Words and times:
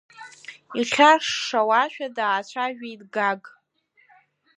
Ихьаршшауашәа 0.79 2.07
даацәажәеит 2.15 3.01
Гаг. 3.13 3.41